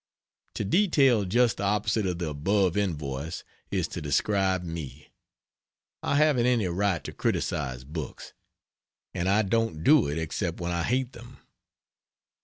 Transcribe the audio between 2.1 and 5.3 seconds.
the above invoice is to describe me.